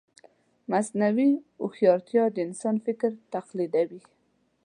مصنوعي 0.71 1.31
هوښیارتیا 1.61 2.23
د 2.31 2.37
انسان 2.47 2.75
فکر 2.85 3.11
تقلیدوي. 3.33 4.01